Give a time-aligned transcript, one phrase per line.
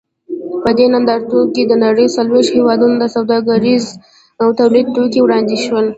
[0.63, 3.85] په دې نندارتون کې د نړۍ څلوېښتو هېوادونو سوداګریز
[4.41, 5.85] او تولیدي توکي وړاندې شول.